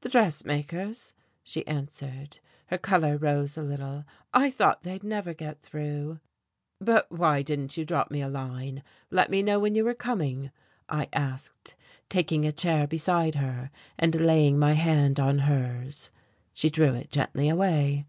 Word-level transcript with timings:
"The 0.00 0.08
dressmakers," 0.08 1.12
she 1.42 1.66
answered. 1.66 2.38
Her 2.68 2.78
colour 2.78 3.18
rose 3.18 3.58
a 3.58 3.62
little. 3.62 4.06
"I 4.32 4.50
thought 4.50 4.84
they'd 4.84 5.04
never 5.04 5.34
get 5.34 5.60
through." 5.60 6.18
"But 6.80 7.12
why 7.12 7.42
didn't 7.42 7.76
you 7.76 7.84
drop 7.84 8.10
me 8.10 8.22
a 8.22 8.28
line, 8.30 8.82
let 9.10 9.28
me 9.30 9.42
know 9.42 9.58
when 9.58 9.74
you 9.74 9.84
were 9.84 9.92
coming?" 9.92 10.50
I 10.88 11.10
asked, 11.12 11.74
taking 12.08 12.46
a 12.46 12.52
chair 12.52 12.86
beside 12.86 13.34
her, 13.34 13.70
and 13.98 14.14
laying 14.14 14.58
my 14.58 14.72
hand 14.72 15.20
on 15.20 15.40
hers. 15.40 16.10
She 16.54 16.70
drew 16.70 16.94
it 16.94 17.10
gently 17.10 17.50
away. 17.50 18.06